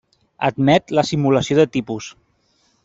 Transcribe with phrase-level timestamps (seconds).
[0.47, 2.11] Admet la simulació de tipus.